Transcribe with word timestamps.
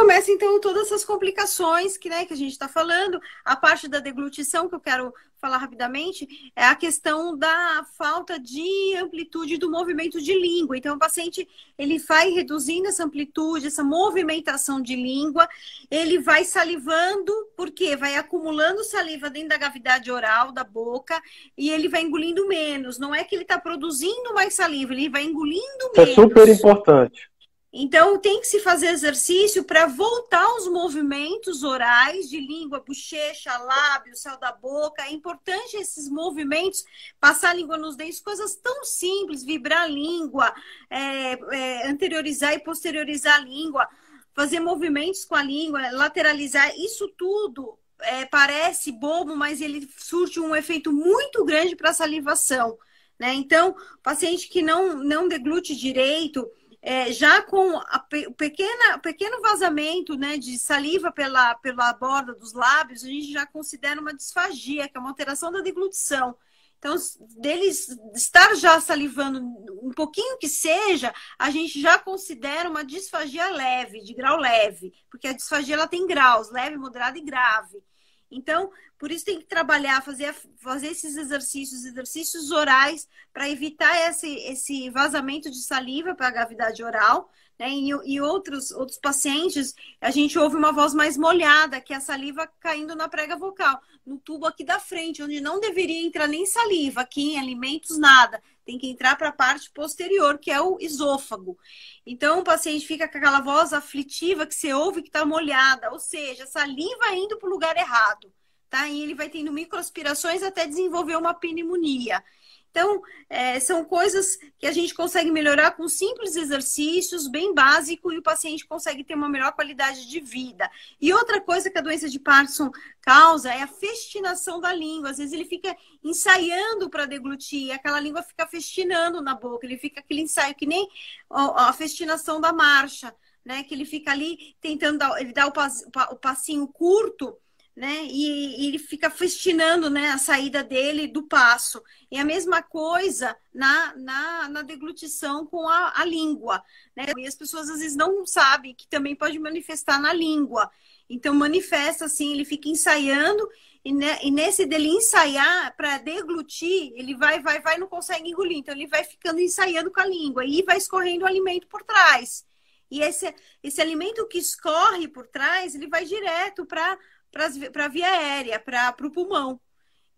começa, 0.00 0.30
então, 0.30 0.58
todas 0.58 0.86
essas 0.86 1.04
complicações 1.04 1.98
que, 1.98 2.08
né, 2.08 2.24
que 2.24 2.32
a 2.32 2.36
gente 2.36 2.52
está 2.52 2.66
falando. 2.66 3.20
A 3.44 3.54
parte 3.54 3.86
da 3.86 3.98
deglutição, 3.98 4.66
que 4.66 4.74
eu 4.74 4.80
quero 4.80 5.12
falar 5.38 5.58
rapidamente, 5.58 6.52
é 6.56 6.64
a 6.64 6.74
questão 6.74 7.36
da 7.36 7.84
falta 7.98 8.38
de 8.38 8.96
amplitude 8.96 9.58
do 9.58 9.70
movimento 9.70 10.18
de 10.20 10.32
língua. 10.32 10.76
Então, 10.76 10.96
o 10.96 10.98
paciente, 10.98 11.46
ele 11.76 11.98
vai 11.98 12.30
reduzindo 12.30 12.88
essa 12.88 13.04
amplitude, 13.04 13.66
essa 13.66 13.84
movimentação 13.84 14.80
de 14.80 14.96
língua, 14.96 15.46
ele 15.90 16.18
vai 16.18 16.44
salivando, 16.44 17.32
porque 17.54 17.94
vai 17.94 18.16
acumulando 18.16 18.82
saliva 18.82 19.28
dentro 19.28 19.50
da 19.50 19.58
cavidade 19.58 20.10
oral, 20.10 20.50
da 20.50 20.64
boca, 20.64 21.20
e 21.58 21.70
ele 21.70 21.88
vai 21.88 22.02
engolindo 22.02 22.48
menos. 22.48 22.98
Não 22.98 23.14
é 23.14 23.22
que 23.22 23.34
ele 23.34 23.42
está 23.42 23.58
produzindo 23.58 24.32
mais 24.32 24.54
saliva, 24.54 24.94
ele 24.94 25.10
vai 25.10 25.24
engolindo 25.24 25.90
Isso 25.92 25.92
menos. 25.94 26.10
é 26.10 26.14
super 26.14 26.48
importante. 26.48 27.29
Então, 27.72 28.18
tem 28.18 28.40
que 28.40 28.48
se 28.48 28.58
fazer 28.58 28.88
exercício 28.88 29.62
para 29.62 29.86
voltar 29.86 30.42
aos 30.42 30.66
movimentos 30.66 31.62
orais 31.62 32.28
de 32.28 32.40
língua, 32.40 32.82
bochecha, 32.84 33.56
lábio, 33.58 34.16
céu 34.16 34.36
da 34.38 34.50
boca. 34.50 35.04
É 35.04 35.12
importante 35.12 35.76
esses 35.76 36.08
movimentos, 36.08 36.84
passar 37.20 37.50
a 37.50 37.54
língua 37.54 37.78
nos 37.78 37.94
dentes, 37.94 38.20
coisas 38.20 38.56
tão 38.56 38.84
simples, 38.84 39.44
vibrar 39.44 39.82
a 39.82 39.86
língua, 39.86 40.52
é, 40.90 41.32
é, 41.32 41.88
anteriorizar 41.88 42.54
e 42.54 42.58
posteriorizar 42.58 43.36
a 43.36 43.44
língua, 43.44 43.88
fazer 44.34 44.58
movimentos 44.58 45.24
com 45.24 45.36
a 45.36 45.42
língua, 45.42 45.92
lateralizar, 45.92 46.76
isso 46.76 47.06
tudo 47.16 47.78
é, 48.02 48.24
parece 48.24 48.90
bobo, 48.90 49.36
mas 49.36 49.60
ele 49.60 49.88
surte 49.96 50.40
um 50.40 50.56
efeito 50.56 50.92
muito 50.92 51.44
grande 51.44 51.76
para 51.76 51.90
a 51.90 51.94
salivação. 51.94 52.76
Né? 53.18 53.34
Então, 53.34 53.76
paciente 54.02 54.48
que 54.48 54.62
não, 54.62 54.96
não 54.96 55.28
deglute 55.28 55.76
direito, 55.76 56.50
é, 56.82 57.12
já 57.12 57.42
com 57.42 57.76
a, 57.76 57.98
pequena, 58.36 58.98
pequeno 58.98 59.40
vazamento 59.42 60.16
né, 60.16 60.38
de 60.38 60.58
saliva 60.58 61.12
pela, 61.12 61.54
pela 61.56 61.92
borda 61.92 62.34
dos 62.34 62.52
lábios, 62.54 63.04
a 63.04 63.08
gente 63.08 63.32
já 63.32 63.46
considera 63.46 64.00
uma 64.00 64.14
disfagia, 64.14 64.88
que 64.88 64.96
é 64.96 65.00
uma 65.00 65.10
alteração 65.10 65.52
da 65.52 65.60
deglutição. 65.60 66.36
Então, 66.78 66.96
deles 67.36 67.88
estar 68.14 68.54
já 68.54 68.80
salivando 68.80 69.38
um 69.82 69.92
pouquinho 69.94 70.38
que 70.38 70.48
seja, 70.48 71.12
a 71.38 71.50
gente 71.50 71.78
já 71.78 71.98
considera 71.98 72.70
uma 72.70 72.82
disfagia 72.82 73.50
leve, 73.50 74.00
de 74.00 74.14
grau 74.14 74.38
leve, 74.38 74.90
porque 75.10 75.28
a 75.28 75.34
disfagia 75.34 75.74
ela 75.74 75.86
tem 75.86 76.06
graus, 76.06 76.50
leve, 76.50 76.78
moderada 76.78 77.18
e 77.18 77.22
grave. 77.22 77.82
Então, 78.30 78.70
por 79.00 79.10
isso 79.10 79.24
tem 79.24 79.38
que 79.38 79.46
trabalhar, 79.46 80.02
fazer, 80.02 80.34
fazer 80.58 80.88
esses 80.88 81.16
exercícios, 81.16 81.86
exercícios 81.86 82.50
orais, 82.50 83.08
para 83.32 83.48
evitar 83.48 84.10
esse, 84.10 84.28
esse 84.40 84.90
vazamento 84.90 85.50
de 85.50 85.62
saliva 85.62 86.14
para 86.14 86.28
a 86.28 86.30
gravidade 86.30 86.84
oral. 86.84 87.30
Né? 87.58 87.70
E, 87.70 87.88
e 87.88 88.20
outros, 88.20 88.70
outros 88.70 88.98
pacientes, 88.98 89.74
a 90.02 90.10
gente 90.10 90.38
ouve 90.38 90.54
uma 90.54 90.70
voz 90.70 90.92
mais 90.92 91.16
molhada, 91.16 91.80
que 91.80 91.94
é 91.94 91.96
a 91.96 92.00
saliva 92.00 92.46
caindo 92.60 92.94
na 92.94 93.08
prega 93.08 93.38
vocal, 93.38 93.80
no 94.04 94.18
tubo 94.18 94.44
aqui 94.44 94.64
da 94.64 94.78
frente, 94.78 95.22
onde 95.22 95.40
não 95.40 95.58
deveria 95.60 96.06
entrar 96.06 96.28
nem 96.28 96.44
saliva, 96.44 97.00
aqui 97.00 97.32
em 97.32 97.38
alimentos, 97.38 97.96
nada. 97.96 98.42
Tem 98.66 98.76
que 98.76 98.86
entrar 98.86 99.16
para 99.16 99.30
a 99.30 99.32
parte 99.32 99.70
posterior, 99.70 100.38
que 100.38 100.50
é 100.50 100.60
o 100.60 100.76
esôfago. 100.78 101.58
Então, 102.04 102.40
o 102.40 102.44
paciente 102.44 102.86
fica 102.86 103.08
com 103.08 103.16
aquela 103.16 103.40
voz 103.40 103.72
aflitiva 103.72 104.46
que 104.46 104.54
você 104.54 104.74
ouve 104.74 105.00
que 105.00 105.08
está 105.08 105.24
molhada, 105.24 105.90
ou 105.90 105.98
seja, 105.98 106.44
saliva 106.44 107.14
indo 107.14 107.38
para 107.38 107.48
o 107.48 107.52
lugar 107.52 107.74
errado. 107.78 108.30
Tá? 108.70 108.88
E 108.88 109.02
ele 109.02 109.14
vai 109.14 109.28
tendo 109.28 109.52
microaspirações 109.52 110.42
até 110.42 110.66
desenvolver 110.66 111.16
uma 111.16 111.34
pneumonia. 111.34 112.22
Então, 112.70 113.02
é, 113.28 113.58
são 113.58 113.84
coisas 113.84 114.36
que 114.56 114.64
a 114.64 114.70
gente 114.70 114.94
consegue 114.94 115.30
melhorar 115.30 115.72
com 115.72 115.88
simples 115.88 116.36
exercícios, 116.36 117.26
bem 117.26 117.52
básico, 117.52 118.12
e 118.12 118.18
o 118.18 118.22
paciente 118.22 118.64
consegue 118.64 119.02
ter 119.02 119.14
uma 119.14 119.28
melhor 119.28 119.52
qualidade 119.52 120.08
de 120.08 120.20
vida. 120.20 120.70
E 121.00 121.12
outra 121.12 121.40
coisa 121.40 121.68
que 121.68 121.78
a 121.78 121.82
doença 121.82 122.08
de 122.08 122.20
Parkinson 122.20 122.70
causa 123.00 123.52
é 123.52 123.62
a 123.62 123.66
festinação 123.66 124.60
da 124.60 124.72
língua. 124.72 125.10
Às 125.10 125.18
vezes 125.18 125.32
ele 125.32 125.44
fica 125.44 125.76
ensaiando 126.02 126.88
para 126.88 127.06
deglutir, 127.06 127.72
aquela 127.72 127.98
língua 127.98 128.22
fica 128.22 128.46
festinando 128.46 129.20
na 129.20 129.34
boca, 129.34 129.66
ele 129.66 129.76
fica 129.76 129.98
aquele 129.98 130.20
ensaio 130.22 130.54
que 130.54 130.66
nem 130.66 130.88
a 131.28 131.72
festinação 131.72 132.40
da 132.40 132.52
marcha, 132.52 133.12
né? 133.44 133.64
Que 133.64 133.74
ele 133.74 133.84
fica 133.84 134.12
ali 134.12 134.54
tentando 134.60 134.98
dar, 134.98 135.20
ele 135.20 135.32
dá 135.32 135.48
o 135.48 136.16
passinho 136.16 136.68
curto 136.68 137.36
né? 137.76 138.04
E, 138.04 138.62
e, 138.62 138.66
ele 138.68 138.78
fica 138.78 139.08
festinando 139.08 139.88
né, 139.88 140.10
a 140.10 140.18
saída 140.18 140.62
dele 140.62 141.06
do 141.06 141.22
passo. 141.22 141.82
E 142.10 142.18
a 142.18 142.24
mesma 142.24 142.62
coisa 142.62 143.36
na, 143.54 143.94
na, 143.96 144.48
na 144.48 144.62
deglutição 144.62 145.46
com 145.46 145.68
a, 145.68 145.92
a 145.96 146.04
língua. 146.04 146.62
Né? 146.96 147.06
E 147.16 147.26
as 147.26 147.34
pessoas 147.34 147.70
às 147.70 147.78
vezes 147.78 147.96
não 147.96 148.26
sabem 148.26 148.74
que 148.74 148.88
também 148.88 149.14
pode 149.14 149.38
manifestar 149.38 150.00
na 150.00 150.12
língua. 150.12 150.70
Então, 151.08 151.34
manifesta 151.34 152.04
assim, 152.04 152.32
ele 152.32 152.44
fica 152.44 152.68
ensaiando, 152.68 153.48
e, 153.84 153.92
ne, 153.92 154.18
e 154.22 154.30
nesse 154.30 154.64
dele 154.66 154.88
ensaiar 154.88 155.74
para 155.76 155.98
deglutir, 155.98 156.92
ele 156.94 157.16
vai, 157.16 157.40
vai, 157.40 157.60
vai, 157.60 157.78
não 157.78 157.88
consegue 157.88 158.28
engolir. 158.28 158.58
Então, 158.58 158.74
ele 158.74 158.86
vai 158.86 159.04
ficando 159.04 159.40
ensaiando 159.40 159.90
com 159.90 160.00
a 160.00 160.06
língua 160.06 160.44
e 160.44 160.62
vai 160.62 160.76
escorrendo 160.76 161.24
o 161.24 161.28
alimento 161.28 161.66
por 161.66 161.82
trás. 161.82 162.44
E 162.90 163.00
esse, 163.00 163.32
esse 163.62 163.80
alimento 163.80 164.26
que 164.26 164.38
escorre 164.38 165.06
por 165.06 165.26
trás, 165.28 165.74
ele 165.74 165.86
vai 165.86 166.04
direto 166.04 166.66
para 166.66 166.98
para 167.30 167.84
a 167.84 167.88
via 167.88 168.06
aérea, 168.06 168.58
para 168.58 169.06
o 169.06 169.10
pulmão. 169.10 169.60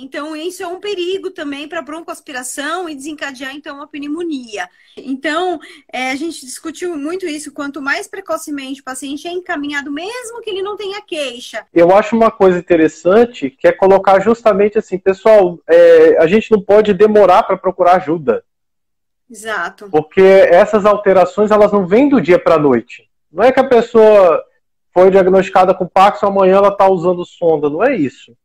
Então, 0.00 0.36
isso 0.36 0.62
é 0.62 0.66
um 0.66 0.78
perigo 0.78 1.30
também 1.30 1.66
para 1.66 1.82
broncoaspiração 1.82 2.88
e 2.88 2.94
desencadear, 2.94 3.54
então, 3.56 3.74
uma 3.74 3.88
pneumonia. 3.88 4.68
Então, 4.96 5.58
é, 5.92 6.12
a 6.12 6.14
gente 6.14 6.46
discutiu 6.46 6.96
muito 6.96 7.26
isso. 7.26 7.52
Quanto 7.52 7.82
mais 7.82 8.06
precocemente 8.06 8.80
o 8.80 8.84
paciente 8.84 9.26
é 9.26 9.32
encaminhado, 9.32 9.90
mesmo 9.90 10.40
que 10.40 10.50
ele 10.50 10.62
não 10.62 10.76
tenha 10.76 11.02
queixa. 11.02 11.66
Eu 11.74 11.90
acho 11.90 12.14
uma 12.14 12.30
coisa 12.30 12.58
interessante 12.58 13.50
que 13.50 13.66
é 13.66 13.72
colocar 13.72 14.20
justamente 14.20 14.78
assim, 14.78 14.98
pessoal, 14.98 15.58
é, 15.66 16.16
a 16.18 16.28
gente 16.28 16.52
não 16.52 16.62
pode 16.62 16.94
demorar 16.94 17.42
para 17.42 17.56
procurar 17.56 17.96
ajuda. 17.96 18.44
Exato. 19.28 19.90
Porque 19.90 20.22
essas 20.22 20.86
alterações, 20.86 21.50
elas 21.50 21.72
não 21.72 21.86
vêm 21.86 22.08
do 22.08 22.20
dia 22.20 22.38
para 22.38 22.54
a 22.54 22.58
noite. 22.58 23.10
Não 23.32 23.42
é 23.42 23.50
que 23.50 23.60
a 23.60 23.68
pessoa 23.68 24.44
foi 24.98 25.12
diagnosticada 25.12 25.72
com 25.72 25.86
Parkinson, 25.86 26.26
amanhã 26.26 26.56
ela 26.56 26.68
está 26.68 26.88
usando 26.88 27.24
sonda. 27.24 27.70
Não 27.70 27.84
é 27.84 27.94
isso. 27.94 28.36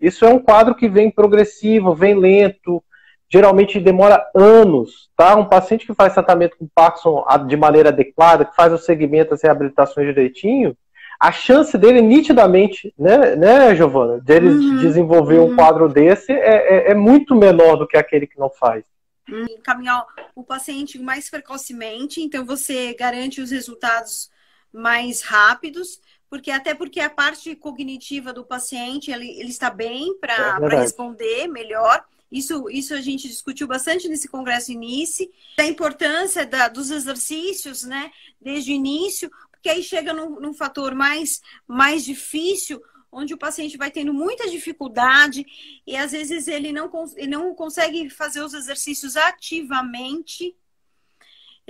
Isso 0.00 0.24
é 0.24 0.28
um 0.28 0.40
quadro 0.40 0.74
que 0.74 0.88
vem 0.88 1.08
progressivo, 1.08 1.94
vem 1.94 2.14
lento, 2.14 2.82
geralmente 3.28 3.78
demora 3.78 4.26
anos, 4.34 5.08
tá? 5.16 5.36
Um 5.36 5.44
paciente 5.44 5.86
que 5.86 5.94
faz 5.94 6.12
tratamento 6.12 6.56
com 6.58 6.66
Parkinson 6.74 7.24
de 7.46 7.56
maneira 7.56 7.90
adequada, 7.90 8.44
que 8.44 8.56
faz 8.56 8.72
o 8.72 8.78
segmento, 8.78 9.34
as 9.34 9.42
reabilitações 9.42 10.08
direitinho, 10.08 10.76
a 11.20 11.30
chance 11.30 11.78
dele 11.78 12.02
nitidamente, 12.02 12.92
né, 12.98 13.36
né 13.36 13.76
Giovana, 13.76 14.18
dele 14.18 14.48
uhum, 14.48 14.78
desenvolver 14.78 15.38
uhum. 15.38 15.52
um 15.52 15.54
quadro 15.54 15.88
desse 15.88 16.32
é, 16.32 16.88
é, 16.88 16.90
é, 16.90 16.94
muito 16.94 17.36
menor 17.36 17.76
do 17.76 17.86
que 17.86 17.96
aquele 17.96 18.26
que 18.26 18.38
não 18.38 18.50
faz. 18.50 18.82
Encaminhar 19.28 20.04
o 20.34 20.42
paciente 20.42 20.98
mais 20.98 21.30
precocemente, 21.30 22.20
então 22.20 22.44
você 22.44 22.94
garante 22.94 23.40
os 23.40 23.52
resultados 23.52 24.28
mais 24.72 25.22
rápidos, 25.22 26.00
porque 26.28 26.50
até 26.50 26.74
porque 26.74 27.00
a 27.00 27.10
parte 27.10 27.54
cognitiva 27.56 28.32
do 28.32 28.44
paciente 28.44 29.10
ele, 29.10 29.28
ele 29.38 29.50
está 29.50 29.70
bem 29.70 30.16
para 30.18 30.58
é 30.60 30.76
responder 30.80 31.48
melhor. 31.48 32.04
Isso, 32.30 32.70
isso 32.70 32.94
a 32.94 33.00
gente 33.00 33.28
discutiu 33.28 33.66
bastante 33.66 34.08
nesse 34.08 34.28
congresso 34.28 34.70
início, 34.70 35.28
a 35.58 35.64
importância 35.64 36.46
da, 36.46 36.68
dos 36.68 36.90
exercícios, 36.90 37.82
né, 37.82 38.12
desde 38.40 38.70
o 38.70 38.74
início, 38.74 39.28
porque 39.50 39.68
aí 39.68 39.82
chega 39.82 40.14
num, 40.14 40.38
num 40.38 40.54
fator 40.54 40.94
mais, 40.94 41.42
mais 41.66 42.04
difícil, 42.04 42.80
onde 43.12 43.34
o 43.34 43.38
paciente 43.38 43.76
vai 43.76 43.90
tendo 43.90 44.14
muita 44.14 44.48
dificuldade 44.48 45.44
e 45.86 45.96
às 45.96 46.12
vezes 46.12 46.46
ele 46.46 46.72
não, 46.72 46.90
ele 47.16 47.26
não 47.26 47.54
consegue 47.54 48.08
fazer 48.08 48.42
os 48.42 48.54
exercícios 48.54 49.16
ativamente, 49.16 50.54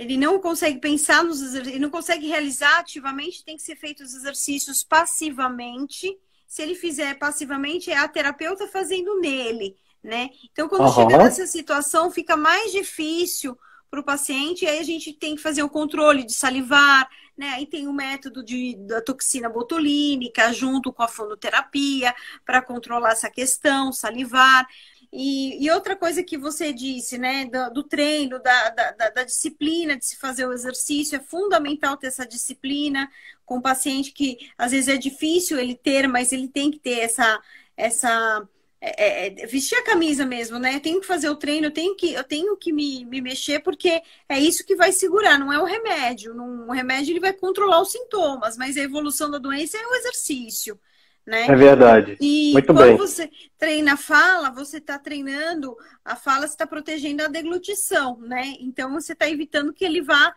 ele 0.01 0.17
não 0.17 0.39
consegue 0.39 0.79
pensar 0.79 1.23
nos 1.23 1.41
exercícios, 1.43 1.75
ele 1.75 1.79
não 1.79 1.91
consegue 1.91 2.27
realizar 2.27 2.79
ativamente, 2.79 3.45
tem 3.45 3.55
que 3.55 3.61
ser 3.61 3.75
feitos 3.75 4.09
os 4.09 4.15
exercícios 4.15 4.83
passivamente. 4.83 6.17
Se 6.47 6.63
ele 6.63 6.73
fizer 6.73 7.19
passivamente, 7.19 7.91
é 7.91 7.97
a 7.97 8.07
terapeuta 8.07 8.67
fazendo 8.67 9.19
nele, 9.19 9.77
né? 10.03 10.31
Então, 10.51 10.67
quando 10.67 10.85
uhum. 10.85 10.93
chega 10.93 11.19
nessa 11.19 11.45
situação, 11.45 12.09
fica 12.09 12.35
mais 12.35 12.71
difícil 12.71 13.55
para 13.91 13.99
o 13.99 14.03
paciente, 14.03 14.65
e 14.65 14.67
aí 14.67 14.79
a 14.79 14.83
gente 14.83 15.13
tem 15.13 15.35
que 15.35 15.41
fazer 15.41 15.61
o 15.61 15.69
controle 15.69 16.25
de 16.25 16.33
salivar, 16.33 17.07
né? 17.37 17.49
Aí 17.49 17.67
tem 17.67 17.87
o 17.87 17.93
método 17.93 18.43
de, 18.43 18.75
da 18.87 19.01
toxina 19.01 19.49
botulínica 19.49 20.51
junto 20.51 20.91
com 20.91 21.03
a 21.03 21.07
fonoterapia 21.07 22.15
para 22.43 22.59
controlar 22.59 23.11
essa 23.11 23.29
questão, 23.29 23.93
salivar. 23.93 24.67
E, 25.13 25.65
e, 25.65 25.69
outra 25.69 25.93
coisa 25.95 26.23
que 26.23 26.37
você 26.37 26.71
disse, 26.71 27.17
né, 27.17 27.45
do, 27.45 27.73
do 27.73 27.83
treino, 27.83 28.39
da, 28.41 28.69
da, 28.69 29.09
da, 29.09 29.23
disciplina 29.25 29.97
de 29.97 30.05
se 30.05 30.15
fazer 30.15 30.45
o 30.45 30.53
exercício, 30.53 31.17
é 31.17 31.19
fundamental 31.19 31.97
ter 31.97 32.07
essa 32.07 32.25
disciplina 32.25 33.11
com 33.45 33.57
o 33.57 33.61
paciente 33.61 34.13
que 34.13 34.49
às 34.57 34.71
vezes 34.71 34.87
é 34.87 34.97
difícil 34.97 35.59
ele 35.59 35.75
ter, 35.75 36.07
mas 36.07 36.31
ele 36.31 36.47
tem 36.47 36.71
que 36.71 36.79
ter 36.79 36.99
essa, 36.99 37.41
essa 37.75 38.47
é, 38.79 39.27
é, 39.27 39.45
vestir 39.45 39.77
a 39.77 39.83
camisa 39.83 40.25
mesmo, 40.25 40.57
né? 40.57 40.75
Eu 40.75 40.79
tenho 40.79 40.99
que 40.99 41.05
fazer 41.05 41.29
o 41.29 41.35
treino, 41.35 41.67
eu 41.67 41.71
tenho 41.71 41.95
que, 41.95 42.13
eu 42.13 42.23
tenho 42.23 42.57
que 42.57 42.73
me, 42.73 43.05
me 43.05 43.21
mexer, 43.21 43.59
porque 43.59 44.01
é 44.27 44.39
isso 44.39 44.65
que 44.65 44.75
vai 44.75 44.91
segurar, 44.91 45.37
não 45.37 45.53
é 45.53 45.59
o 45.59 45.65
remédio. 45.65 46.33
Num, 46.33 46.67
o 46.67 46.71
remédio 46.71 47.11
ele 47.11 47.19
vai 47.19 47.31
controlar 47.31 47.79
os 47.81 47.91
sintomas, 47.91 48.57
mas 48.57 48.77
a 48.77 48.81
evolução 48.81 49.29
da 49.29 49.37
doença 49.37 49.77
é 49.77 49.85
o 49.85 49.95
exercício. 49.95 50.79
Né? 51.25 51.45
É 51.45 51.55
verdade. 51.55 52.17
E 52.19 52.51
Muito 52.53 52.73
quando 52.73 52.79
bem. 52.79 52.97
você 52.97 53.29
treina 53.57 53.93
a 53.93 53.97
fala, 53.97 54.49
você 54.49 54.77
está 54.77 54.97
treinando, 54.97 55.77
a 56.03 56.15
fala 56.15 56.45
está 56.45 56.65
protegendo 56.65 57.23
a 57.23 57.27
deglutição, 57.27 58.19
né? 58.19 58.55
Então 58.59 58.91
você 58.91 59.13
está 59.13 59.29
evitando 59.29 59.71
que 59.71 59.85
ele 59.85 60.01
vá 60.01 60.35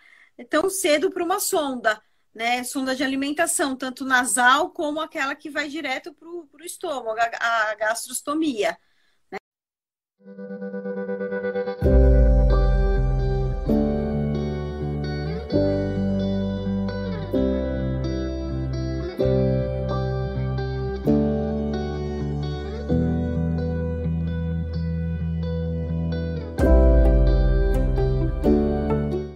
tão 0.50 0.69
cedo 0.69 1.10
para 1.10 1.25
uma 1.25 1.40
sonda 1.40 2.00
né, 2.34 2.64
sonda 2.64 2.96
de 2.96 3.04
alimentação, 3.04 3.76
tanto 3.76 4.04
nasal 4.04 4.70
como 4.70 5.00
aquela 5.00 5.34
que 5.34 5.48
vai 5.48 5.69
direto 5.69 6.12
para 6.12 6.28
o 6.28 6.48
estômago, 6.64 7.19
a, 7.20 7.70
a 7.70 7.75
gastrostomia. 7.76 8.76
Né? 9.31 9.38